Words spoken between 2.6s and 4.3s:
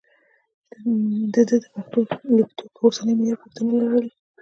پر اوسني معیار پوښتنې لرلې.